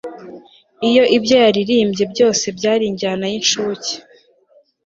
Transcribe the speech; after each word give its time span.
iyo 0.89 1.03
ibyo 1.17 1.35
naririmbye 1.41 2.03
byose 2.11 2.45
byari 2.57 2.83
injyana 2.89 3.25
y'incuke 3.31 3.93